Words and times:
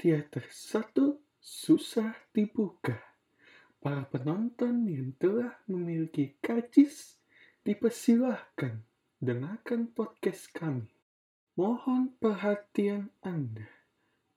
teater 0.00 0.48
satu 0.48 1.20
susah 1.36 2.16
dibuka. 2.32 2.96
Para 3.84 4.08
penonton 4.08 4.88
yang 4.88 5.12
telah 5.20 5.60
memiliki 5.68 6.40
karcis 6.40 7.20
dipersilahkan 7.60 8.80
dengarkan 9.20 9.92
podcast 9.92 10.48
kami. 10.56 10.88
Mohon 11.52 12.16
perhatian 12.16 13.12
Anda. 13.20 13.68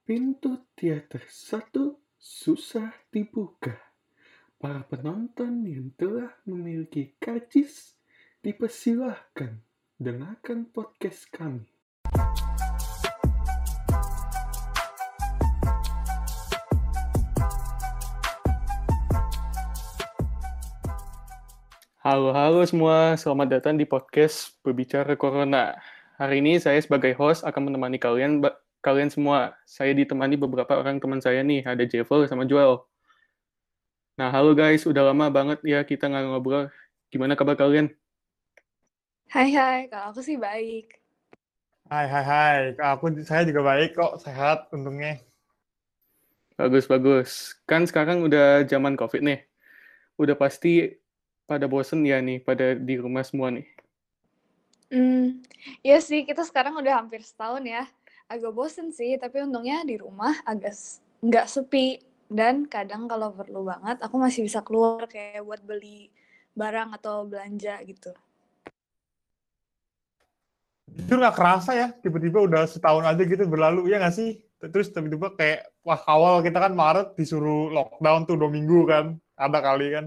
Pintu 0.04 0.68
teater 0.76 1.24
satu 1.32 1.96
susah 2.20 2.92
dibuka. 3.08 3.80
Para 4.60 4.84
penonton 4.84 5.64
yang 5.64 5.96
telah 5.96 6.36
memiliki 6.44 7.16
karcis 7.24 7.96
dipersilahkan 8.44 9.64
dengarkan 9.96 10.68
podcast 10.68 11.32
kami. 11.32 11.73
Halo, 22.04 22.36
halo 22.36 22.60
semua. 22.68 23.16
Selamat 23.16 23.48
datang 23.48 23.80
di 23.80 23.88
podcast 23.88 24.60
Berbicara 24.60 25.16
Corona. 25.16 25.72
Hari 26.20 26.44
ini 26.44 26.60
saya 26.60 26.76
sebagai 26.84 27.16
host 27.16 27.48
akan 27.48 27.72
menemani 27.72 27.96
kalian 27.96 28.44
kalian 28.84 29.08
semua. 29.08 29.56
Saya 29.64 29.96
ditemani 29.96 30.36
beberapa 30.36 30.76
orang 30.76 31.00
teman 31.00 31.24
saya 31.24 31.40
nih. 31.48 31.64
Ada 31.64 31.88
Jevel 31.88 32.28
sama 32.28 32.44
Joel. 32.44 32.84
Nah, 34.20 34.36
halo 34.36 34.52
guys. 34.52 34.84
Udah 34.84 35.16
lama 35.16 35.32
banget 35.32 35.64
ya 35.64 35.80
kita 35.88 36.12
nggak 36.12 36.28
ngobrol. 36.28 36.68
Gimana 37.08 37.40
kabar 37.40 37.56
kalian? 37.56 37.88
Hai, 39.32 39.56
hai. 39.56 39.88
Kalau 39.88 40.12
aku 40.12 40.20
sih 40.20 40.36
baik. 40.36 41.00
Hai, 41.88 42.12
hai, 42.12 42.24
hai. 42.28 42.60
Aku 42.84 43.16
saya 43.24 43.48
juga 43.48 43.64
baik 43.64 43.96
kok. 43.96 44.20
Sehat 44.20 44.68
untungnya. 44.76 45.24
Bagus, 46.60 46.84
bagus. 46.84 47.56
Kan 47.64 47.88
sekarang 47.88 48.28
udah 48.28 48.68
zaman 48.68 49.00
COVID 49.00 49.24
nih. 49.24 49.40
Udah 50.20 50.36
pasti 50.36 51.00
pada 51.44 51.68
bosen 51.68 52.04
ya 52.08 52.20
nih, 52.24 52.40
pada 52.40 52.76
di 52.76 52.96
rumah 52.96 53.24
semua 53.24 53.52
nih? 53.52 53.68
Hmm, 54.94 55.42
iya 55.82 55.98
sih, 56.00 56.22
kita 56.24 56.46
sekarang 56.46 56.78
udah 56.78 57.04
hampir 57.04 57.26
setahun 57.26 57.64
ya. 57.66 57.90
Agak 58.30 58.54
bosen 58.56 58.94
sih, 58.94 59.18
tapi 59.20 59.44
untungnya 59.44 59.84
di 59.84 60.00
rumah 60.00 60.38
agak 60.48 60.74
nggak 61.20 61.48
sepi. 61.50 62.00
Dan 62.34 62.66
kadang 62.66 63.06
kalau 63.06 63.30
perlu 63.36 63.68
banget, 63.68 64.02
aku 64.02 64.16
masih 64.18 64.42
bisa 64.48 64.66
keluar 64.66 65.06
kayak 65.06 65.44
buat 65.46 65.62
beli 65.62 66.10
barang 66.58 66.96
atau 66.98 67.28
belanja 67.28 67.78
gitu. 67.86 68.10
Jujur 70.94 71.18
nggak 71.22 71.38
kerasa 71.38 71.72
ya, 71.74 71.88
tiba-tiba 71.90 72.46
udah 72.46 72.70
setahun 72.70 73.06
aja 73.06 73.22
gitu 73.26 73.44
berlalu, 73.50 73.90
ya 73.90 73.98
nggak 73.98 74.14
sih? 74.14 74.42
Terus 74.62 74.94
tiba-tiba 74.94 75.34
kayak, 75.34 75.74
wah 75.84 76.00
awal 76.06 76.40
kita 76.46 76.62
kan 76.62 76.74
Maret 76.74 77.18
disuruh 77.18 77.74
lockdown 77.74 78.30
tuh 78.30 78.38
dua 78.38 78.50
minggu 78.50 78.86
kan, 78.88 79.06
ada 79.36 79.60
kali 79.60 79.90
kan 79.92 80.06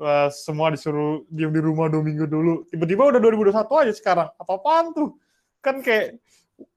uh, 0.00 0.28
semua 0.30 0.70
disuruh 0.72 1.26
diam 1.28 1.50
di 1.50 1.60
rumah 1.62 1.90
dua 1.90 2.02
minggu 2.02 2.26
dulu. 2.26 2.66
Tiba-tiba 2.70 3.10
udah 3.10 3.20
2021 3.20 3.82
aja 3.84 3.92
sekarang. 3.94 4.28
Apa-apaan 4.38 4.94
tuh? 4.94 5.18
Kan 5.62 5.82
kayak 5.82 6.18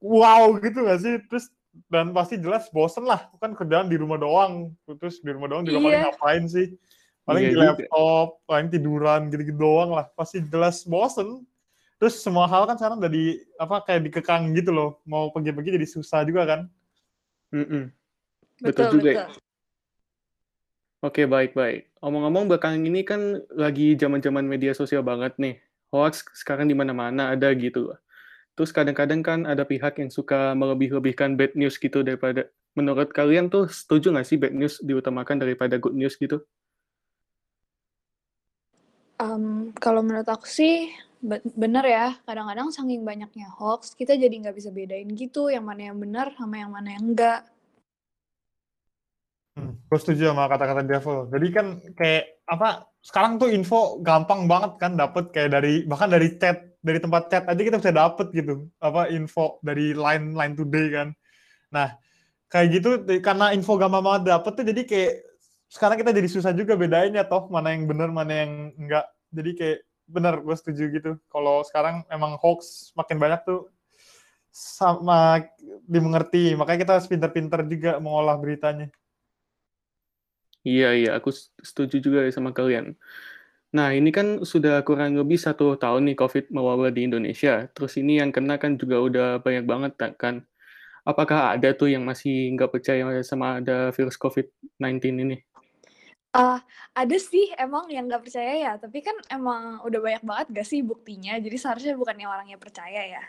wow 0.02 0.58
gitu 0.60 0.86
gak 0.86 1.00
sih? 1.02 1.16
Terus 1.30 1.46
dan 1.88 2.12
pasti 2.12 2.36
jelas 2.42 2.68
bosen 2.74 3.06
lah. 3.06 3.30
Kan 3.40 3.54
kerjaan 3.54 3.88
di 3.88 3.98
rumah 3.98 4.18
doang. 4.18 4.74
Terus 4.86 5.22
di 5.22 5.32
rumah 5.32 5.48
doang 5.48 5.64
juga 5.64 5.80
iya. 5.80 5.86
paling 5.86 6.02
ngapain 6.10 6.44
sih? 6.50 6.68
Paling 7.22 7.44
iya, 7.46 7.52
di 7.54 7.58
laptop, 7.58 8.28
juga. 8.42 8.46
paling 8.50 8.68
tiduran 8.74 9.22
gitu-gitu 9.30 9.60
doang 9.62 9.90
lah. 9.94 10.06
Pasti 10.18 10.42
jelas 10.42 10.84
bosen. 10.84 11.46
Terus 12.02 12.18
semua 12.18 12.50
hal 12.50 12.66
kan 12.66 12.82
sekarang 12.82 12.98
udah 12.98 13.14
di 13.14 13.38
apa 13.62 13.86
kayak 13.86 14.10
dikekang 14.10 14.58
gitu 14.58 14.74
loh. 14.74 14.98
Mau 15.06 15.30
pergi-pergi 15.30 15.78
jadi 15.78 15.88
susah 15.88 16.26
juga 16.26 16.50
kan? 16.50 16.62
Mm 17.54 17.66
-mm. 17.66 17.84
Betul, 18.62 18.90
betul 18.90 18.90
juga. 18.98 19.30
Betul. 19.30 19.51
Oke, 21.02 21.26
baik-baik. 21.26 21.90
Omong-omong 21.98 22.46
belakangan 22.46 22.78
ini 22.86 23.02
kan 23.02 23.42
lagi 23.58 23.98
zaman-zaman 23.98 24.46
media 24.46 24.70
sosial 24.78 25.02
banget 25.02 25.34
nih. 25.42 25.58
Hoax 25.90 26.30
sekarang 26.38 26.70
di 26.70 26.78
mana-mana 26.78 27.34
ada 27.34 27.50
gitu. 27.58 27.90
Terus 28.54 28.70
kadang-kadang 28.70 29.26
kan 29.26 29.50
ada 29.50 29.66
pihak 29.66 29.98
yang 29.98 30.14
suka 30.14 30.54
melebih-lebihkan 30.54 31.34
bad 31.34 31.58
news 31.58 31.82
gitu 31.82 32.06
daripada 32.06 32.54
menurut 32.78 33.10
kalian 33.10 33.50
tuh 33.50 33.66
setuju 33.66 34.14
nggak 34.14 34.28
sih 34.30 34.38
bad 34.38 34.54
news 34.54 34.78
diutamakan 34.86 35.42
daripada 35.42 35.82
good 35.82 35.98
news 35.98 36.14
gitu? 36.22 36.46
Um, 39.18 39.74
kalau 39.82 40.06
menurut 40.06 40.30
aku 40.30 40.46
sih 40.46 40.94
bener 41.58 41.86
ya. 41.90 42.08
Kadang-kadang 42.30 42.70
saking 42.70 43.02
banyaknya 43.02 43.50
hoax, 43.58 43.98
kita 43.98 44.14
jadi 44.22 44.38
nggak 44.38 44.54
bisa 44.54 44.70
bedain 44.70 45.10
gitu 45.18 45.50
yang 45.50 45.66
mana 45.66 45.90
yang 45.90 45.98
benar 45.98 46.30
sama 46.38 46.62
yang 46.62 46.70
mana 46.70 46.94
yang 46.94 47.10
enggak. 47.10 47.42
Hmm, 49.62 49.78
gue 49.78 50.00
setuju 50.02 50.34
sama 50.34 50.50
kata-kata 50.50 50.82
Devil. 50.82 51.30
Jadi 51.30 51.48
kan 51.54 51.66
kayak 51.94 52.42
apa? 52.50 52.90
Sekarang 53.06 53.38
tuh 53.38 53.54
info 53.54 54.02
gampang 54.02 54.50
banget 54.50 54.82
kan 54.82 54.98
dapet 54.98 55.30
kayak 55.30 55.54
dari 55.54 55.86
bahkan 55.86 56.10
dari 56.10 56.34
chat 56.42 56.58
dari 56.82 56.98
tempat 56.98 57.30
chat 57.30 57.46
aja 57.46 57.62
kita 57.62 57.78
bisa 57.78 57.94
dapet 57.94 58.34
gitu 58.34 58.66
apa 58.82 59.06
info 59.14 59.62
dari 59.62 59.94
line 59.94 60.34
line 60.34 60.58
today 60.58 60.90
kan. 60.90 61.08
Nah 61.70 61.94
kayak 62.50 62.68
gitu 62.82 62.90
karena 63.22 63.54
info 63.54 63.78
gampang 63.78 64.02
banget 64.02 64.34
dapet 64.34 64.52
tuh 64.58 64.66
jadi 64.66 64.82
kayak 64.82 65.14
sekarang 65.70 65.98
kita 66.02 66.12
jadi 66.12 66.30
susah 66.30 66.52
juga 66.58 66.74
bedainnya 66.74 67.24
toh 67.30 67.48
mana 67.54 67.70
yang 67.70 67.86
benar 67.86 68.10
mana 68.10 68.34
yang 68.34 68.74
enggak. 68.82 69.06
Jadi 69.30 69.52
kayak 69.54 69.80
benar 70.10 70.42
gue 70.42 70.56
setuju 70.58 70.84
gitu. 70.90 71.12
Kalau 71.30 71.62
sekarang 71.70 72.02
emang 72.10 72.34
hoax 72.42 72.92
makin 72.98 73.22
banyak 73.22 73.46
tuh 73.46 73.70
sama 74.50 75.46
dimengerti. 75.86 76.58
Makanya 76.58 76.80
kita 76.82 76.94
harus 76.98 77.08
pinter-pinter 77.08 77.62
juga 77.70 78.02
mengolah 78.02 78.36
beritanya. 78.42 78.90
Iya, 80.62 80.94
iya, 80.94 81.10
aku 81.18 81.34
setuju 81.62 81.98
juga 81.98 82.20
sama 82.30 82.54
kalian. 82.54 82.94
Nah, 83.72 83.96
ini 83.96 84.12
kan 84.12 84.44
sudah 84.44 84.84
kurang 84.84 85.16
lebih 85.16 85.40
satu 85.40 85.80
tahun 85.80 86.12
nih 86.12 86.18
COVID 86.20 86.52
mewabah 86.52 86.92
di 86.92 87.08
Indonesia. 87.08 87.66
Terus 87.72 87.96
ini 87.98 88.20
yang 88.20 88.30
kena 88.36 88.60
kan 88.60 88.76
juga 88.76 89.00
udah 89.00 89.28
banyak 89.40 89.66
banget 89.66 89.94
kan. 90.20 90.44
Apakah 91.02 91.58
ada 91.58 91.74
tuh 91.74 91.90
yang 91.90 92.06
masih 92.06 92.54
nggak 92.54 92.70
percaya 92.78 93.02
sama 93.26 93.58
ada 93.58 93.90
virus 93.96 94.20
COVID-19 94.22 95.24
ini? 95.26 95.38
Uh, 96.32 96.62
ada 96.96 97.18
sih 97.20 97.52
emang 97.60 97.92
yang 97.92 98.08
nggak 98.08 98.24
percaya 98.24 98.54
ya, 98.56 98.74
tapi 98.80 99.04
kan 99.04 99.18
emang 99.28 99.84
udah 99.84 100.00
banyak 100.00 100.24
banget 100.24 100.48
gak 100.56 100.68
sih 100.68 100.80
buktinya, 100.80 101.36
jadi 101.44 101.58
seharusnya 101.60 102.00
bukannya 102.00 102.24
orangnya 102.24 102.56
percaya 102.56 103.04
ya. 103.04 103.24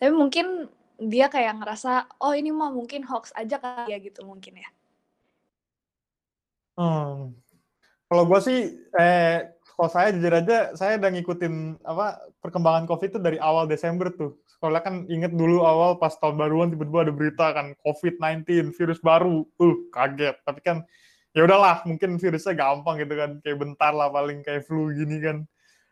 Tapi 0.00 0.12
mungkin 0.16 0.64
dia 0.96 1.28
kayak 1.28 1.60
ngerasa, 1.60 2.08
oh 2.24 2.32
ini 2.32 2.48
mah 2.56 2.72
mungkin 2.72 3.04
hoax 3.04 3.36
aja 3.36 3.60
kali 3.60 3.92
ya 3.92 3.98
gitu 4.00 4.24
mungkin 4.24 4.56
ya. 4.56 4.68
Hmm. 6.76 7.32
Kalau 8.06 8.22
gue 8.28 8.40
sih, 8.44 8.58
eh, 8.94 9.56
kalau 9.76 9.90
saya 9.90 10.14
jujur 10.14 10.32
aja, 10.32 10.72
saya 10.78 10.96
udah 10.96 11.10
ngikutin 11.10 11.84
apa 11.84 12.20
perkembangan 12.40 12.86
COVID 12.88 13.08
itu 13.16 13.20
dari 13.20 13.38
awal 13.42 13.66
Desember 13.66 14.12
tuh. 14.14 14.38
Sekolah 14.46 14.80
kan 14.80 15.04
inget 15.10 15.36
dulu 15.36 15.66
awal 15.66 16.00
pas 16.00 16.16
tahun 16.16 16.40
baruan 16.40 16.72
tiba-tiba 16.72 17.08
ada 17.08 17.12
berita 17.12 17.46
kan 17.52 17.76
COVID-19 17.84 18.72
virus 18.72 19.00
baru, 19.04 19.44
uh 19.44 19.76
kaget. 19.92 20.36
Tapi 20.46 20.60
kan 20.64 20.86
ya 21.36 21.44
udahlah, 21.44 21.84
mungkin 21.84 22.16
virusnya 22.16 22.56
gampang 22.56 23.02
gitu 23.04 23.14
kan, 23.18 23.30
kayak 23.44 23.58
bentar 23.60 23.92
lah 23.92 24.08
paling 24.08 24.40
kayak 24.46 24.64
flu 24.64 24.92
gini 24.96 25.20
kan. 25.20 25.44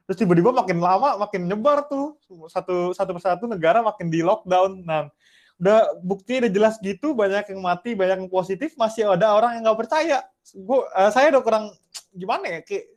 Terus 0.05 0.21
tiba-tiba 0.21 0.53
makin 0.53 0.79
lama 0.85 1.17
makin 1.17 1.49
nyebar 1.49 1.89
tuh 1.89 2.21
satu 2.53 2.93
satu 2.93 3.17
persatu 3.17 3.45
negara 3.49 3.81
makin 3.81 4.13
di 4.13 4.21
lockdown. 4.21 4.85
Nah, 4.85 5.09
udah 5.55 6.03
bukti 6.03 6.43
udah 6.43 6.51
jelas 6.51 6.75
gitu 6.83 7.15
banyak 7.15 7.55
yang 7.55 7.61
mati 7.63 7.95
banyak 7.95 8.27
yang 8.27 8.31
positif 8.31 8.75
masih 8.75 9.07
ada 9.15 9.35
orang 9.35 9.59
yang 9.59 9.63
nggak 9.71 9.81
percaya. 9.87 10.19
Gua 10.55 10.87
uh, 10.91 11.11
saya 11.15 11.31
udah 11.31 11.43
kurang 11.43 11.65
gimana 12.21 12.59
ya 12.59 12.61
kayak 12.67 12.91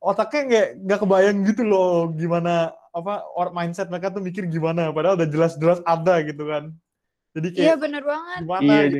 otaknya 0.00 0.40
nggak 0.44 0.68
nggak 0.84 0.98
kebayang 1.00 1.38
gitu 1.48 1.62
loh 1.64 2.12
gimana 2.12 2.72
apa 2.94 3.24
or 3.34 3.50
mindset 3.52 3.88
mereka 3.88 4.12
tuh 4.12 4.20
mikir 4.20 4.44
gimana 4.46 4.92
padahal 4.92 5.16
udah 5.16 5.28
jelas-jelas 5.28 5.80
ada 5.84 6.14
gitu 6.24 6.44
kan. 6.48 6.72
Jadi 7.34 7.48
kayak 7.52 7.66
iya 7.66 7.74
bener 7.74 8.02
banget. 8.06 8.40
gimana 8.46 8.64
iya, 8.64 8.80
gitu. 8.86 8.98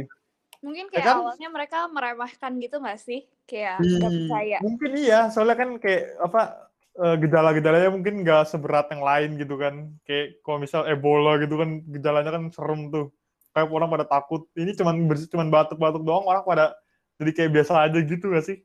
mungkin 0.65 0.85
ya 0.89 0.91
kayak 0.91 1.05
ya 1.05 1.09
kan? 1.09 1.17
awalnya 1.21 1.49
mereka 1.53 1.79
meremehkan 1.89 2.53
gitu 2.61 2.77
nggak 2.83 3.01
sih? 3.01 3.21
Kayak 3.45 3.81
nggak 3.81 4.13
percaya. 4.13 4.59
mungkin 4.61 4.91
iya. 4.97 5.21
Soalnya 5.33 5.57
kan 5.57 5.71
kayak 5.81 6.05
apa 6.21 6.64
uh, 6.99 7.17
gejala-gejalanya 7.19 7.91
mungkin 7.91 8.23
nggak 8.23 8.47
seberat 8.47 8.91
yang 8.95 9.03
lain 9.03 9.31
gitu 9.39 9.55
kan. 9.59 9.91
Kayak 10.07 10.39
kalau 10.47 10.59
misal 10.63 10.87
Ebola 10.87 11.39
gitu 11.43 11.59
kan 11.59 11.83
gejalanya 11.91 12.31
kan 12.35 12.45
serem 12.55 12.91
tuh. 12.91 13.11
Kayak 13.55 13.71
orang 13.71 13.91
pada 13.91 14.07
takut. 14.07 14.47
Ini 14.55 14.75
cuman 14.75 15.07
cuman 15.07 15.49
batuk-batuk 15.51 16.03
doang 16.03 16.27
orang 16.27 16.43
pada 16.43 16.75
jadi 17.19 17.31
kayak 17.31 17.51
biasa 17.55 17.73
aja 17.87 17.99
gitu 18.03 18.27
gak 18.35 18.47
sih? 18.47 18.59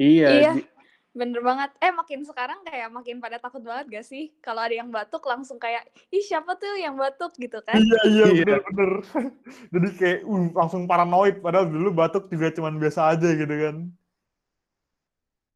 Iya. 0.00 0.28
Iya. 0.32 0.52
Bener 1.10 1.42
banget. 1.44 1.74
Eh 1.82 1.92
makin 1.92 2.24
sekarang 2.24 2.64
kayak 2.64 2.88
makin 2.88 3.20
pada 3.20 3.36
takut 3.36 3.60
banget 3.60 3.92
gak 3.92 4.06
sih? 4.08 4.32
Kalau 4.40 4.64
ada 4.64 4.72
yang 4.72 4.88
batuk 4.88 5.20
langsung 5.28 5.60
kayak, 5.60 5.84
ih 6.08 6.24
siapa 6.24 6.56
tuh 6.56 6.80
yang 6.80 6.96
batuk 6.96 7.36
gitu 7.36 7.60
kan? 7.60 7.76
Iya 7.76 8.00
iya, 8.08 8.26
iya. 8.32 8.44
bener-bener. 8.44 8.92
jadi 9.76 9.88
kayak 10.00 10.18
uh, 10.24 10.48
langsung 10.56 10.88
paranoid. 10.88 11.44
Padahal 11.44 11.68
dulu 11.68 11.92
batuk 11.92 12.32
juga 12.32 12.48
cuman 12.56 12.80
biasa 12.80 13.12
aja 13.12 13.28
gitu 13.36 13.52
kan. 13.52 13.76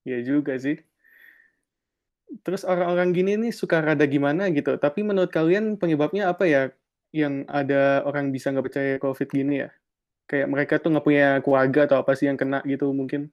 Iya 0.05 0.21
juga 0.21 0.61
sih 0.61 0.77
terus 2.45 2.63
orang-orang 2.63 3.11
gini 3.17 3.33
nih 3.41 3.53
suka 3.57 3.81
rada 3.81 4.05
gimana 4.05 4.53
gitu. 4.53 4.77
Tapi 4.77 5.01
menurut 5.01 5.33
kalian 5.33 5.81
penyebabnya 5.81 6.31
apa 6.31 6.45
ya 6.45 6.63
yang 7.11 7.49
ada 7.49 8.05
orang 8.05 8.29
bisa 8.31 8.53
nggak 8.53 8.67
percaya 8.69 8.93
COVID 9.01 9.29
gini 9.33 9.65
ya? 9.65 9.71
Kayak 10.29 10.49
mereka 10.53 10.75
tuh 10.77 10.93
nggak 10.93 11.07
punya 11.09 11.29
keluarga 11.41 11.89
atau 11.89 11.97
apa 12.05 12.13
sih 12.13 12.29
yang 12.29 12.37
kena 12.37 12.61
gitu 12.69 12.93
mungkin? 12.93 13.33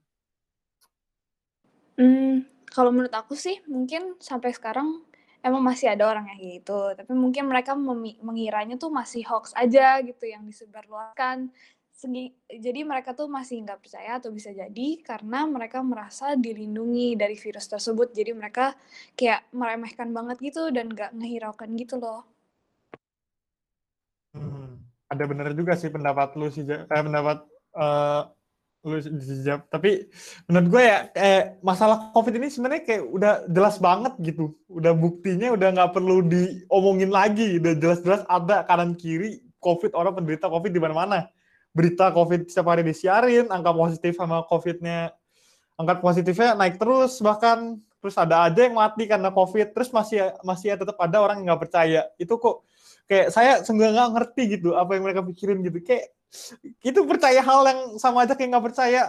Hmm, 2.00 2.48
kalau 2.72 2.88
menurut 2.88 3.12
aku 3.12 3.36
sih 3.36 3.60
mungkin 3.68 4.16
sampai 4.16 4.56
sekarang 4.56 5.04
emang 5.44 5.60
masih 5.60 5.92
ada 5.92 6.08
orang 6.08 6.32
yang 6.32 6.62
gitu, 6.62 6.96
tapi 6.96 7.12
mungkin 7.12 7.50
mereka 7.50 7.76
mengiranya 8.22 8.78
tuh 8.80 8.88
masih 8.88 9.26
hoax 9.28 9.52
aja 9.52 10.00
gitu 10.00 10.24
yang 10.24 10.46
disebarluaskan. 10.46 11.52
Jadi 12.50 12.82
mereka 12.82 13.14
tuh 13.14 13.30
masih 13.30 13.62
nggak 13.62 13.78
percaya 13.78 14.18
atau 14.18 14.34
bisa 14.34 14.50
jadi 14.50 14.98
karena 15.06 15.46
mereka 15.46 15.84
merasa 15.86 16.34
dilindungi 16.34 17.14
dari 17.14 17.38
virus 17.38 17.70
tersebut, 17.70 18.10
jadi 18.10 18.34
mereka 18.34 18.74
kayak 19.14 19.46
meremehkan 19.54 20.10
banget 20.10 20.42
gitu 20.42 20.74
dan 20.74 20.90
nggak 20.90 21.14
ngehiraukan 21.14 21.70
gitu 21.78 22.02
loh. 22.02 22.26
Hmm, 24.34 24.82
ada 25.06 25.24
bener 25.30 25.54
juga 25.54 25.78
sih 25.78 25.94
pendapat 25.94 26.34
lu 26.34 26.50
sih, 26.50 26.66
eh, 26.66 26.88
pendapat 26.88 27.46
uh, 27.78 28.26
lu 28.82 28.98
dijawab. 28.98 29.70
Tapi 29.70 30.10
menurut 30.50 30.68
gue 30.74 30.82
ya, 30.82 30.98
eh, 31.14 31.42
masalah 31.62 32.10
COVID 32.10 32.34
ini 32.34 32.50
sebenarnya 32.50 32.82
kayak 32.82 33.04
udah 33.06 33.32
jelas 33.46 33.78
banget 33.78 34.18
gitu. 34.26 34.58
Udah 34.66 34.90
buktinya 34.90 35.54
udah 35.54 35.68
nggak 35.70 35.92
perlu 35.94 36.26
diomongin 36.26 37.14
lagi. 37.14 37.62
Udah 37.62 37.78
jelas-jelas 37.78 38.26
ada 38.26 38.66
kanan 38.66 38.98
kiri 38.98 39.38
COVID 39.62 39.94
orang 39.94 40.18
penderita 40.18 40.50
COVID 40.50 40.72
di 40.74 40.82
mana-mana. 40.82 41.30
Berita 41.72 42.12
COVID 42.12 42.52
setiap 42.52 42.68
hari 42.68 42.84
disiarin, 42.84 43.48
angka 43.48 43.72
positif 43.72 44.12
sama 44.16 44.44
COVID-nya, 44.44 45.16
angka 45.80 46.04
positifnya 46.04 46.52
naik 46.56 46.76
terus 46.76 47.18
bahkan. 47.24 47.80
Terus 48.02 48.18
ada 48.18 48.50
aja 48.50 48.66
yang 48.66 48.74
mati 48.74 49.06
karena 49.06 49.30
COVID, 49.30 49.78
terus 49.78 49.94
masih 49.94 50.34
masih 50.42 50.74
tetap 50.74 50.98
ada 50.98 51.22
orang 51.22 51.38
yang 51.38 51.54
nggak 51.54 51.70
percaya. 51.70 52.10
Itu 52.18 52.34
kok 52.34 52.66
kayak 53.06 53.30
saya 53.30 53.62
seenggak 53.62 53.94
nggak 53.94 54.10
ngerti 54.10 54.42
gitu 54.58 54.74
apa 54.74 54.98
yang 54.98 55.06
mereka 55.06 55.22
pikirin 55.22 55.62
gitu. 55.62 55.78
Kayak 55.86 56.10
itu 56.82 57.00
percaya 57.06 57.38
hal 57.38 57.60
yang 57.62 57.80
sama 58.02 58.26
aja 58.26 58.34
kayak 58.34 58.58
nggak 58.58 58.66
percaya. 58.74 59.06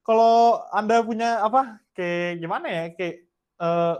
Kalau 0.00 0.64
anda 0.72 1.04
punya 1.04 1.44
apa 1.44 1.84
kayak 1.92 2.40
gimana 2.40 2.66
ya 2.66 2.84
kayak 2.96 3.16
uh, 3.60 3.96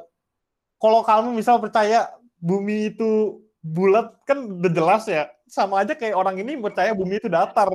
kalau 0.81 1.01
kamu 1.05 1.29
misal 1.37 1.57
percaya 1.61 2.13
bumi 2.41 2.93
itu 2.97 3.41
bulat 3.65 4.13
kan 4.29 4.61
udah 4.61 4.73
jelas 4.73 5.05
ya 5.09 5.33
sama 5.49 5.85
aja 5.85 5.93
kayak 5.93 6.17
orang 6.17 6.37
ini 6.41 6.57
percaya 6.57 6.93
bumi 6.97 7.21
itu 7.21 7.29
datar 7.29 7.71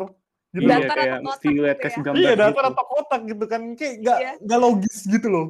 gitu. 0.54 0.66
Iya, 0.66 0.78
datar 0.82 0.96
kayak 0.98 1.20
mesti 1.22 1.48
lihat 1.54 1.78
gitu 1.78 1.86
kasih 1.86 2.00
ya? 2.00 2.06
gambar 2.06 2.20
iya 2.22 2.32
datar 2.34 2.64
gitu. 2.66 2.72
atau 2.74 2.86
kotak 2.90 3.22
gitu 3.30 3.46
kan 3.46 3.62
kayak 3.78 3.94
nggak 4.02 4.18
iya. 4.20 4.32
nggak 4.42 4.60
logis 4.60 4.98
gitu 5.06 5.28
loh 5.30 5.48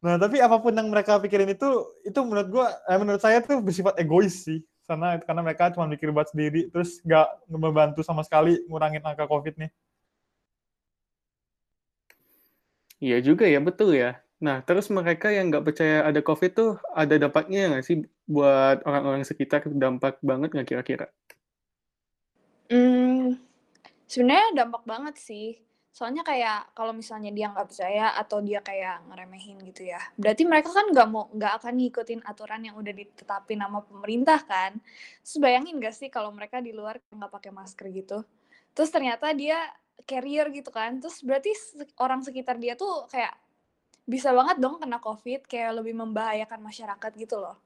nah 0.00 0.16
tapi 0.16 0.40
apa 0.40 0.56
pun 0.56 0.72
yang 0.72 0.88
mereka 0.88 1.20
pikirin 1.20 1.52
itu 1.52 1.68
itu 2.08 2.20
menurut 2.24 2.48
gua 2.48 2.66
eh, 2.88 2.96
menurut 2.96 3.20
saya 3.20 3.44
tuh 3.44 3.60
bersifat 3.60 4.00
egois 4.00 4.48
sih 4.48 4.64
karena 4.88 5.20
karena 5.22 5.40
mereka 5.44 5.70
cuma 5.70 5.86
mikir 5.86 6.08
buat 6.10 6.32
sendiri 6.32 6.72
terus 6.72 6.98
nggak 7.04 7.28
membantu 7.52 8.00
sama 8.00 8.24
sekali 8.24 8.58
ngurangin 8.66 9.04
angka 9.04 9.28
covid 9.28 9.54
nih 9.60 9.70
iya 12.98 13.20
juga 13.20 13.44
ya 13.44 13.60
betul 13.60 13.92
ya 13.92 14.16
nah 14.40 14.64
terus 14.64 14.88
mereka 14.88 15.28
yang 15.28 15.52
nggak 15.52 15.64
percaya 15.68 15.96
ada 16.08 16.20
covid 16.24 16.50
tuh 16.56 16.72
ada 16.96 17.20
dampaknya 17.20 17.76
nggak 17.76 17.84
sih 17.84 18.00
buat 18.30 18.86
orang-orang 18.86 19.26
sekitar? 19.26 19.66
Dampak 19.66 20.22
banget 20.22 20.54
nggak 20.54 20.68
kira-kira? 20.70 21.06
Hmm, 22.70 23.34
sebenarnya 24.06 24.62
dampak 24.62 24.86
banget 24.86 25.18
sih. 25.18 25.58
Soalnya 25.90 26.22
kayak 26.22 26.70
kalau 26.78 26.94
misalnya 26.94 27.34
dia 27.34 27.50
nggak 27.50 27.66
percaya 27.66 28.14
atau 28.14 28.38
dia 28.38 28.62
kayak 28.62 29.10
ngeremehin 29.10 29.58
gitu 29.66 29.90
ya 29.90 29.98
berarti 30.14 30.46
mereka 30.46 30.70
kan 30.70 30.86
nggak 30.86 31.08
mau 31.10 31.26
nggak 31.34 31.52
akan 31.58 31.74
ngikutin 31.82 32.20
aturan 32.22 32.62
yang 32.62 32.78
udah 32.78 32.94
ditetapin 32.94 33.58
nama 33.58 33.82
pemerintah 33.82 34.38
kan. 34.46 34.78
Terus 35.26 35.36
bayangin 35.42 35.82
gak 35.82 35.98
sih 35.98 36.06
kalau 36.06 36.30
mereka 36.30 36.62
di 36.62 36.70
luar 36.70 37.02
nggak 37.10 37.30
pakai 37.34 37.50
masker 37.50 37.90
gitu? 37.90 38.22
Terus 38.70 38.90
ternyata 38.94 39.34
dia 39.34 39.58
carrier 40.06 40.46
gitu 40.54 40.70
kan? 40.70 41.02
Terus 41.02 41.26
berarti 41.26 41.50
orang 41.98 42.22
sekitar 42.22 42.54
dia 42.62 42.78
tuh 42.78 43.10
kayak 43.10 43.34
bisa 44.06 44.32
banget 44.32 44.56
dong 44.60 44.80
kena 44.80 44.98
covid 45.00 45.44
kayak 45.48 45.82
lebih 45.82 45.94
membahayakan 45.96 46.60
masyarakat 46.60 47.12
gitu 47.16 47.36
loh 47.40 47.56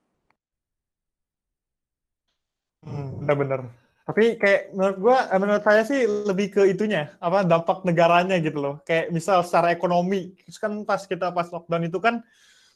hmm, 2.87 3.23
bener-bener 3.23 3.85
tapi 4.05 4.37
kayak 4.37 4.77
menurut 4.77 4.97
gua, 5.01 5.17
eh, 5.33 5.41
menurut 5.41 5.65
saya 5.65 5.83
sih 5.89 6.05
lebih 6.05 6.53
ke 6.53 6.63
itunya, 6.69 7.17
apa 7.25 7.41
dampak 7.41 7.89
negaranya 7.89 8.37
gitu 8.37 8.61
loh. 8.61 8.75
Kayak 8.85 9.09
misal 9.17 9.41
secara 9.41 9.73
ekonomi, 9.73 10.37
kan 10.61 10.85
pas 10.85 11.09
kita 11.09 11.33
pas 11.33 11.49
lockdown 11.49 11.89
itu 11.89 11.97
kan 12.05 12.21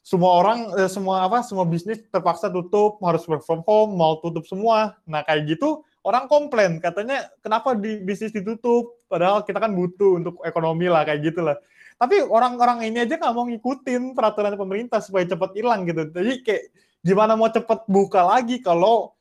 semua 0.01 0.41
orang, 0.41 0.73
eh, 0.81 0.89
semua 0.89 1.29
apa, 1.29 1.45
semua 1.45 1.69
bisnis 1.69 2.01
terpaksa 2.09 2.49
tutup, 2.49 2.97
harus 3.05 3.29
work 3.29 3.45
from 3.45 3.61
home, 3.69 3.93
mau 3.93 4.17
tutup 4.25 4.49
semua. 4.49 4.97
Nah 5.05 5.21
kayak 5.21 5.53
gitu 5.53 5.85
orang 6.01 6.25
komplain, 6.33 6.81
katanya 6.81 7.29
kenapa 7.45 7.77
di 7.77 8.01
bisnis 8.01 8.33
ditutup, 8.33 8.97
padahal 9.13 9.45
kita 9.45 9.61
kan 9.61 9.77
butuh 9.77 10.17
untuk 10.17 10.41
ekonomi 10.49 10.89
lah 10.89 11.05
kayak 11.05 11.29
gitulah. 11.29 11.61
Tapi 11.99 12.23
orang-orang 12.23 12.87
ini 12.87 13.03
aja 13.03 13.19
nggak 13.19 13.35
mau 13.35 13.45
ngikutin 13.51 14.15
peraturan 14.15 14.55
pemerintah 14.55 15.03
supaya 15.03 15.27
cepat 15.27 15.51
hilang 15.59 15.83
gitu. 15.83 16.07
Jadi 16.15 16.47
kayak 16.47 16.63
gimana 17.03 17.35
mau 17.35 17.51
cepat 17.51 17.91
buka 17.91 18.23
lagi 18.23 18.63
kalau 18.63 19.19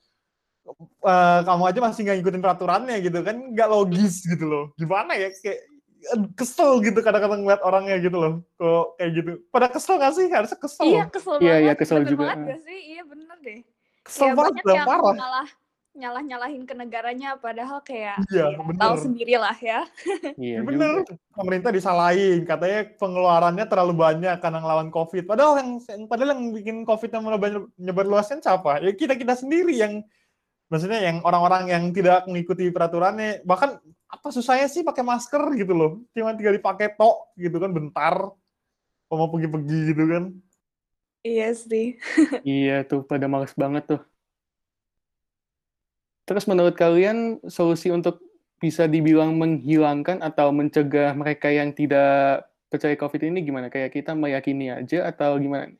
uh, 1.02 1.40
kamu 1.42 1.64
aja 1.74 1.80
masih 1.82 2.02
nggak 2.06 2.18
ngikutin 2.22 2.44
peraturannya 2.46 2.96
gitu? 3.02 3.20
Kan 3.26 3.58
nggak 3.58 3.70
logis 3.74 4.22
gitu 4.30 4.46
loh. 4.46 4.66
Gimana 4.78 5.18
ya? 5.18 5.34
Kayak 5.42 5.66
kesel 6.38 6.80
gitu 6.86 7.02
kadang-kadang 7.02 7.42
ngeliat 7.42 7.66
orangnya 7.66 7.98
gitu 7.98 8.18
loh. 8.22 8.34
Kok 8.62 9.02
kayak 9.02 9.12
gitu. 9.18 9.32
Pada 9.50 9.68
kesel 9.74 9.98
gak 9.98 10.14
sih? 10.14 10.30
Harusnya 10.30 10.60
kesel. 10.62 10.86
Iya 10.86 11.04
kesel 11.10 11.36
iya, 11.42 11.42
banget. 11.42 11.66
iya 11.66 11.74
kesel 11.74 12.00
juga. 12.06 12.24
banget 12.30 12.38
gak 12.46 12.62
sih? 12.62 12.80
Iya 12.94 13.04
bener 13.10 13.38
deh. 13.42 13.60
Kesel 14.06 14.30
ya, 14.30 14.34
banget 14.38 14.54
banyak 14.62 14.78
yang 14.78 14.86
parah. 14.86 15.16
malah 15.18 15.50
nyalah 15.98 16.22
nyalahin 16.22 16.64
ke 16.64 16.78
negaranya 16.78 17.34
padahal 17.42 17.82
kayak 17.82 18.22
iya, 18.30 18.54
ya, 18.54 18.74
tahu 18.78 18.96
sendiri 19.02 19.36
lah 19.42 19.58
ya. 19.58 19.82
Iya 20.38 20.62
bener. 20.62 21.02
pemerintah 21.34 21.74
disalahin 21.74 22.46
katanya 22.46 22.94
pengeluarannya 23.02 23.66
terlalu 23.66 23.94
banyak 23.98 24.38
karena 24.38 24.62
ngelawan 24.62 24.90
covid. 24.94 25.26
Padahal 25.26 25.58
yang 25.58 25.70
padahal 26.06 26.38
yang 26.38 26.44
bikin 26.54 26.78
covid 26.86 27.10
yang 27.10 27.24
mulai 27.26 27.42
banyak 27.42 27.66
nyebar 27.82 28.06
luasnya 28.06 28.38
siapa? 28.40 28.80
Ya 28.86 28.94
kita 28.94 29.18
kita 29.18 29.34
sendiri 29.34 29.74
yang 29.74 30.06
maksudnya 30.70 31.02
yang 31.02 31.26
orang-orang 31.26 31.74
yang 31.74 31.84
tidak 31.90 32.30
mengikuti 32.30 32.70
peraturannya. 32.70 33.42
Bahkan 33.42 33.70
apa 34.08 34.28
susahnya 34.30 34.70
sih 34.70 34.86
pakai 34.86 35.02
masker 35.02 35.42
gitu 35.58 35.74
loh? 35.74 35.92
Cuma 36.14 36.38
tinggal 36.38 36.56
dipakai 36.56 36.94
tok 36.94 37.34
gitu 37.36 37.58
kan 37.58 37.74
bentar. 37.74 38.16
Mau 39.10 39.28
pergi-pergi 39.34 39.80
gitu 39.98 40.04
kan? 40.06 40.24
Iya 41.26 41.50
sih. 41.58 41.98
Iya 42.46 42.86
tuh 42.86 43.04
pada 43.04 43.26
males 43.26 43.52
banget 43.58 43.84
tuh 43.90 44.02
terus 46.28 46.44
menurut 46.46 46.76
kalian 46.76 47.40
solusi 47.48 47.88
untuk 47.90 48.20
bisa 48.60 48.86
dibilang 48.86 49.40
menghilangkan 49.40 50.20
atau 50.20 50.52
mencegah 50.52 51.16
mereka 51.16 51.48
yang 51.48 51.72
tidak 51.72 52.52
percaya 52.68 53.00
COVID 53.00 53.32
ini 53.32 53.48
gimana? 53.48 53.72
Kayak 53.72 53.96
kita 53.96 54.12
meyakini 54.12 54.70
aja 54.70 55.08
atau 55.08 55.40
gimana? 55.40 55.72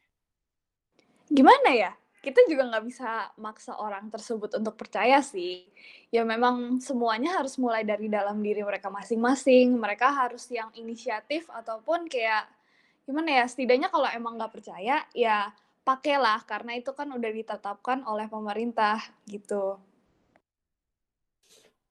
Gimana 1.28 1.70
ya? 1.76 1.92
kita 2.28 2.44
juga 2.44 2.68
nggak 2.68 2.86
bisa 2.92 3.32
maksa 3.40 3.80
orang 3.80 4.12
tersebut 4.12 4.60
untuk 4.60 4.76
percaya 4.76 5.24
sih. 5.24 5.64
Ya 6.12 6.28
memang 6.28 6.84
semuanya 6.84 7.40
harus 7.40 7.56
mulai 7.56 7.88
dari 7.88 8.12
dalam 8.12 8.44
diri 8.44 8.68
mereka 8.68 8.92
masing-masing. 8.92 9.80
Mereka 9.80 10.12
harus 10.12 10.44
yang 10.52 10.68
inisiatif 10.76 11.48
ataupun 11.48 12.12
kayak 12.12 12.52
gimana 13.08 13.40
ya, 13.40 13.46
setidaknya 13.48 13.88
kalau 13.88 14.12
emang 14.12 14.36
nggak 14.36 14.52
percaya, 14.52 15.08
ya 15.16 15.56
pakailah 15.88 16.44
karena 16.44 16.76
itu 16.76 16.92
kan 16.92 17.08
udah 17.08 17.32
ditetapkan 17.32 18.04
oleh 18.04 18.28
pemerintah 18.28 19.00
gitu. 19.24 19.80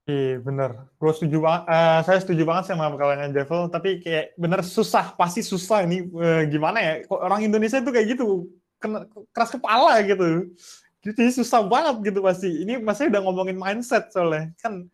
Iya 0.07 0.39
bener, 0.39 0.87
gue 1.03 1.13
setuju 1.19 1.43
banget. 1.43 1.63
Uh, 1.67 2.01
saya 2.07 2.19
setuju 2.23 2.47
banget 2.47 2.71
sama 2.71 2.95
kalangan 2.95 3.35
Devil, 3.35 3.67
tapi 3.67 3.99
kayak 3.99 4.39
bener 4.39 4.63
susah, 4.63 5.19
pasti 5.19 5.43
susah 5.43 5.83
ini 5.83 6.07
uh, 6.15 6.47
gimana 6.47 6.79
ya? 6.79 6.93
Kok 7.11 7.27
orang 7.27 7.43
Indonesia 7.43 7.83
tuh 7.83 7.91
kayak 7.91 8.15
gitu, 8.15 8.47
kena, 8.79 9.11
keras 9.35 9.51
kepala 9.51 9.99
gitu. 10.07 10.55
Jadi 11.03 11.43
susah 11.43 11.67
banget 11.67 12.15
gitu 12.15 12.23
pasti. 12.23 12.51
Ini 12.63 12.79
masih 12.83 13.11
udah 13.11 13.21
ngomongin 13.27 13.59
mindset 13.59 14.11
soalnya. 14.15 14.55
Kan 14.63 14.87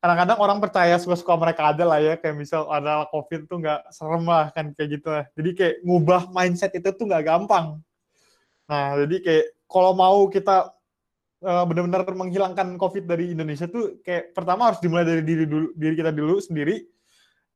kadang-kadang 0.00 0.38
orang 0.40 0.58
percaya 0.60 0.96
suka-suka 1.00 1.36
mereka 1.36 1.72
ada 1.72 1.84
lah 1.84 2.00
ya. 2.00 2.14
Kayak 2.16 2.36
misal 2.40 2.64
ada 2.72 3.04
COVID 3.12 3.48
tuh 3.48 3.60
nggak 3.60 3.80
serem 3.92 4.24
lah 4.24 4.52
kan 4.56 4.72
kayak 4.72 4.88
gitu 5.00 5.08
lah. 5.12 5.24
Jadi 5.36 5.50
kayak 5.52 5.74
ngubah 5.84 6.32
mindset 6.32 6.72
itu 6.76 6.88
tuh 6.96 7.04
nggak 7.04 7.24
gampang. 7.28 7.80
Nah 8.68 9.00
jadi 9.04 9.16
kayak 9.20 9.44
kalau 9.68 9.92
mau 9.96 10.28
kita 10.28 10.75
uh, 11.42 11.64
benar-benar 11.68 12.06
menghilangkan 12.06 12.78
COVID 12.80 13.04
dari 13.04 13.34
Indonesia 13.36 13.68
tuh 13.68 14.00
kayak 14.00 14.32
pertama 14.32 14.72
harus 14.72 14.80
dimulai 14.80 15.04
dari 15.04 15.22
diri 15.26 15.44
dulu, 15.44 15.72
diri 15.76 15.94
kita 15.96 16.12
dulu 16.14 16.40
sendiri. 16.40 16.86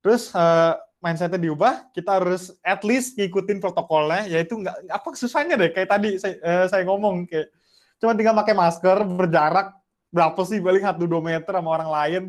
Terus 0.01 0.33
uh, 0.33 0.77
mindsetnya 1.01 1.41
diubah, 1.41 1.89
kita 1.97 2.21
harus 2.21 2.53
at 2.61 2.85
least 2.85 3.17
ngikutin 3.17 3.59
protokolnya, 3.59 4.29
yaitu 4.29 4.61
nggak 4.61 4.77
apa 4.93 5.09
susahnya 5.17 5.57
deh 5.57 5.73
kayak 5.73 5.89
tadi 5.89 6.21
saya, 6.21 6.37
eh, 6.37 6.67
saya 6.69 6.85
ngomong 6.85 7.25
kayak 7.25 7.49
cuma 7.97 8.13
tinggal 8.13 8.37
pakai 8.37 8.53
masker, 8.53 8.99
berjarak 9.09 9.73
berapa 10.13 10.41
sih 10.45 10.61
paling 10.61 10.85
satu 10.85 11.09
dua 11.09 11.25
meter 11.25 11.53
sama 11.57 11.73
orang 11.73 11.91
lain, 11.91 12.23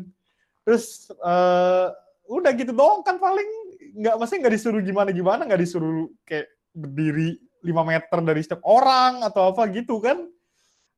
terus 0.64 1.04
eh, 1.12 1.86
udah 2.32 2.50
gitu 2.56 2.72
doang 2.72 3.04
kan 3.04 3.20
paling 3.20 3.48
nggak 3.92 4.16
masih 4.16 4.40
nggak 4.40 4.54
disuruh 4.56 4.80
gimana 4.80 5.12
gimana, 5.12 5.44
nggak 5.44 5.60
disuruh 5.60 6.08
kayak 6.24 6.48
berdiri 6.72 7.36
5 7.62 7.84
meter 7.86 8.18
dari 8.24 8.40
setiap 8.42 8.64
orang 8.66 9.22
atau 9.22 9.52
apa 9.52 9.68
gitu 9.70 10.00
kan. 10.00 10.26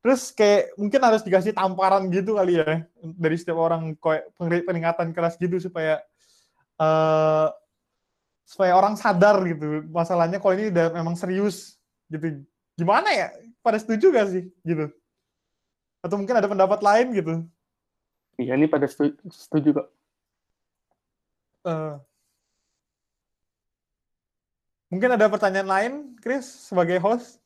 Terus 0.05 0.29
kayak 0.37 0.77
mungkin 0.77 1.01
harus 1.01 1.25
dikasih 1.25 1.57
tamparan 1.57 2.05
gitu 2.13 2.37
kali 2.37 2.61
ya 2.61 2.85
dari 3.01 3.41
setiap 3.41 3.57
orang 3.57 3.97
kayak 3.97 4.29
peringatan 4.37 5.17
keras 5.17 5.33
gitu 5.41 5.57
supaya 5.57 5.97
uh, 6.77 7.49
supaya 8.45 8.77
orang 8.77 8.93
sadar 9.01 9.41
gitu 9.49 9.81
masalahnya 9.89 10.37
kalau 10.37 10.53
ini 10.61 10.69
udah 10.69 10.93
memang 10.93 11.17
serius 11.17 11.81
gitu. 12.05 12.45
Gimana 12.77 13.09
ya? 13.17 13.33
Pada 13.65 13.81
setuju 13.81 14.13
gak 14.13 14.29
sih 14.29 14.45
gitu? 14.61 14.93
Atau 16.05 16.21
mungkin 16.21 16.37
ada 16.37 16.45
pendapat 16.45 16.85
lain 16.85 17.07
gitu? 17.17 17.33
Iya, 18.37 18.61
ini 18.61 18.69
pada 18.69 18.85
setuju, 18.85 19.17
setuju 19.33 19.69
kok. 19.73 19.87
Uh, 21.65 21.97
mungkin 24.93 25.17
ada 25.17 25.25
pertanyaan 25.25 25.65
lain, 25.65 25.93
Chris, 26.21 26.45
sebagai 26.45 27.01
host? 27.01 27.41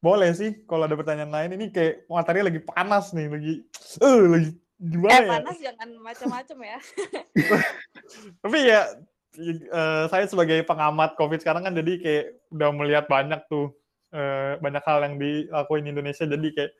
Boleh 0.00 0.30
sih, 0.36 0.64
kalau 0.68 0.84
ada 0.84 0.96
pertanyaan 0.96 1.32
lain. 1.32 1.56
Ini 1.56 1.66
kayak 1.72 1.94
materi 2.06 2.40
lagi 2.44 2.60
panas 2.60 3.10
nih, 3.16 3.26
lagi, 3.32 3.54
uh, 4.04 4.22
lagi 4.28 4.50
gimana 4.76 5.12
eh, 5.16 5.24
ya? 5.24 5.32
panas 5.40 5.56
jangan 5.56 5.88
macam-macam 6.04 6.58
ya. 6.60 6.78
Tapi 8.44 8.58
ya, 8.60 8.80
uh, 9.72 10.04
saya 10.12 10.24
sebagai 10.28 10.60
pengamat 10.68 11.16
COVID 11.16 11.40
sekarang 11.40 11.64
kan 11.64 11.74
jadi 11.74 11.92
kayak 11.96 12.24
udah 12.52 12.68
melihat 12.76 13.04
banyak 13.08 13.40
tuh, 13.48 13.72
uh, 14.12 14.60
banyak 14.60 14.84
hal 14.84 14.98
yang 15.00 15.16
dilakuin 15.16 15.88
Indonesia. 15.88 16.28
Jadi 16.28 16.48
kayak 16.52 16.72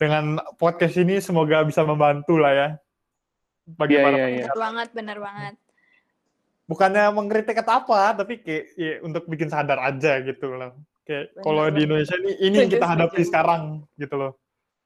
dengan 0.00 0.40
podcast 0.56 0.96
ini 1.00 1.20
semoga 1.20 1.60
bisa 1.64 1.84
membantu 1.84 2.40
lah 2.40 2.52
ya 2.56 2.68
bagi 3.76 4.00
yeah, 4.00 4.04
para 4.04 4.16
yeah, 4.16 4.28
yeah. 4.28 4.46
Benar 4.48 4.58
banget, 4.58 4.88
benar 4.96 5.18
banget. 5.20 5.54
Bukannya 6.70 7.04
mengkritik 7.10 7.60
atau 7.60 7.82
apa, 7.82 8.14
tapi 8.14 8.40
kayak 8.40 8.64
ya, 8.78 8.92
untuk 9.02 9.26
bikin 9.26 9.50
sadar 9.50 9.82
aja 9.82 10.22
gitu 10.22 10.54
loh. 10.54 10.78
Kayak 11.10 11.26
kalau 11.42 11.66
di 11.74 11.80
Indonesia 11.90 12.14
ini 12.22 12.32
ini 12.38 12.56
yang 12.62 12.70
kita 12.70 12.86
hadapi 12.94 13.20
sekarang 13.26 13.82
gitu 13.98 14.14
loh. 14.14 14.32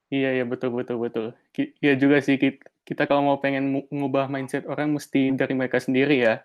Iya 0.09 0.41
iya 0.41 0.45
betul 0.49 0.73
betul 0.73 0.97
betul. 0.97 1.37
Iya 1.85 2.01
juga 2.01 2.25
sih 2.25 2.41
kita, 2.41 2.65
kita 2.89 3.05
kalau 3.05 3.21
mau 3.29 3.37
pengen 3.37 3.85
mengubah 3.93 4.33
mindset 4.33 4.65
orang 4.65 4.97
mesti 4.97 5.37
dari 5.37 5.53
mereka 5.53 5.77
sendiri 5.77 6.17
ya. 6.17 6.41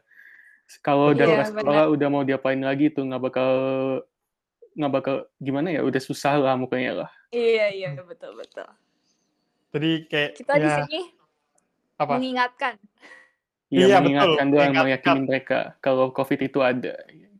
Kalau 0.84 1.16
dari 1.16 1.32
yeah, 1.32 1.48
sekolah 1.48 1.88
udah 1.96 2.08
mau 2.12 2.28
diapain 2.28 2.60
lagi 2.60 2.92
tuh 2.92 3.08
nggak 3.08 3.24
bakal 3.24 3.52
nggak 4.80 4.94
bakal 4.96 5.16
gimana 5.44 5.76
ya 5.76 5.82
udah 5.84 6.00
susah 6.00 6.40
lah 6.40 6.56
mukanya 6.56 7.06
lah 7.06 7.10
iya 7.36 7.68
iya 7.74 7.90
betul 8.00 8.32
betul 8.38 8.64
jadi 9.76 9.92
kayak 10.08 10.32
kita 10.40 10.54
ya, 10.56 10.62
di 10.62 10.70
sini 10.72 11.02
apa? 12.00 12.14
mengingatkan 12.16 12.74
iya, 13.68 13.86
iya 13.92 13.98
mengingatkan 14.00 14.46
betul. 14.48 14.56
doang 14.56 14.74
meyakini 14.88 15.22
mereka 15.28 15.60
kalau 15.84 16.16
covid 16.16 16.40
itu 16.40 16.60
ada 16.64 16.96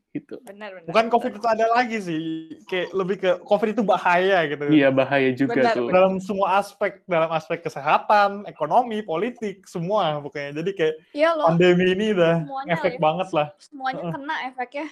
gitu 0.10 0.42
benar, 0.42 0.74
benar, 0.74 0.90
bukan 0.90 1.06
covid 1.14 1.32
itu 1.38 1.48
ada 1.48 1.66
lagi 1.70 1.98
sih 2.02 2.22
kayak 2.66 2.90
lebih 2.98 3.16
ke 3.22 3.32
covid 3.46 3.78
itu 3.78 3.84
bahaya 3.86 4.42
gitu 4.50 4.66
iya 4.74 4.90
bahaya 4.90 5.30
juga 5.38 5.62
benar, 5.62 5.76
tuh 5.78 5.88
dalam 5.94 6.14
semua 6.18 6.58
aspek 6.58 7.06
dalam 7.06 7.30
aspek 7.30 7.62
kesehatan 7.62 8.50
ekonomi 8.50 9.06
politik 9.06 9.70
semua 9.70 10.18
pokoknya 10.18 10.66
jadi 10.66 10.72
kayak 10.74 10.96
iya 11.14 11.30
loh. 11.38 11.46
pandemi 11.54 11.94
ini 11.94 12.18
udah 12.18 12.42
semuanya 12.42 12.74
efek 12.74 12.94
ya, 12.98 13.00
banget 13.00 13.30
lah 13.38 13.48
semuanya 13.62 14.04
kena 14.10 14.36
efeknya 14.50 14.88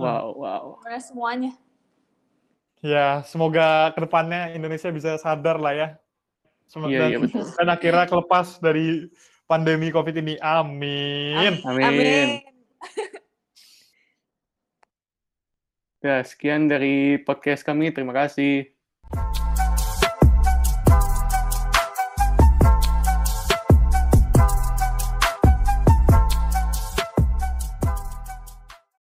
wow 0.00 0.26
wow 0.32 0.64
semuanya 0.96 1.52
Ya, 2.84 3.24
semoga 3.24 3.90
ke 3.96 4.04
depannya 4.04 4.52
Indonesia 4.52 4.92
bisa 4.94 5.16
sadar 5.16 5.56
lah 5.58 5.74
ya. 5.74 5.88
Semoga 6.70 6.92
iya, 6.92 7.14
iya, 7.14 7.18
betul. 7.18 7.46
dan 7.58 7.68
akhirnya 7.70 8.06
kelepas 8.10 8.46
dari 8.62 9.10
pandemi 9.50 9.90
COVID 9.90 10.14
ini. 10.18 10.34
Amin. 10.38 11.62
Amin. 11.66 11.82
Amin. 11.82 12.28
Ya, 16.08 16.16
sekian 16.30 16.62
dari 16.72 17.18
podcast 17.26 17.62
kami. 17.68 17.90
Terima 17.94 18.14
kasih. 18.20 18.75